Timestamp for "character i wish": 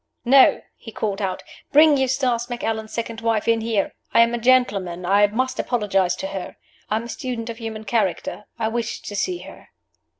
7.83-9.01